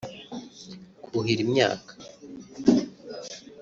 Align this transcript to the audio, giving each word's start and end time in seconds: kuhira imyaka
kuhira 1.03 1.41
imyaka 1.47 1.91